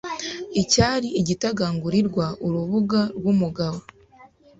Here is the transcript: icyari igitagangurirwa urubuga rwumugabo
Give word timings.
icyari 0.61 1.07
igitagangurirwa 1.19 2.25
urubuga 2.45 3.01
rwumugabo 3.17 3.79